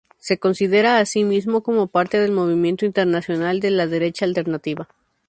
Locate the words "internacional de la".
2.87-3.85